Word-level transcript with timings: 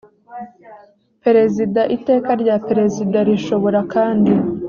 perezida 1.23 1.81
iteka 1.95 2.31
rya 2.41 2.55
perezida 2.67 3.17
rishobora 3.29 3.79
kandi 3.93 4.31